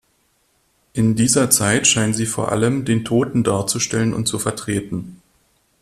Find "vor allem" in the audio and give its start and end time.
2.25-2.85